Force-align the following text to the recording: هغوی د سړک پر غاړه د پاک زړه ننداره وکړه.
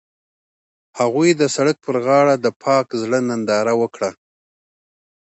هغوی 0.99 1.29
د 1.35 1.43
سړک 1.55 1.77
پر 1.85 1.95
غاړه 2.05 2.35
د 2.39 2.47
پاک 2.63 2.85
زړه 3.01 3.19
ننداره 3.29 3.73
وکړه. 3.81 4.09